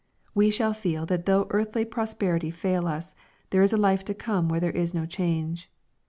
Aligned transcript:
We 0.33 0.49
shall 0.49 0.73
feel 0.73 1.05
that 1.05 1.27
though 1.27 1.45
earthly 1.51 1.85
prosperity 1.85 2.49
fail 2.49 2.87
us, 2.87 3.13
there 3.51 3.61
is 3.61 3.71
a 3.71 3.77
life 3.77 4.03
to 4.05 4.15
come 4.15 4.49
where 4.49 4.59
there 4.59 4.71
is 4.71 4.95
no 4.95 5.05
change. 5.05 5.69